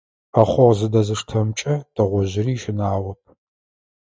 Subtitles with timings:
[0.33, 3.21] Ӏэхъогъу зэдэзыштэмкӏэ тыгъужъыри щынагъоп.